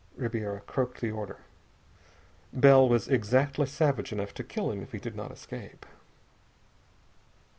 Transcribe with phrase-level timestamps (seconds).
[0.17, 1.37] Ribiera croaked the order.
[2.51, 5.85] Bell was exactly savage enough to kill him if he did not escape.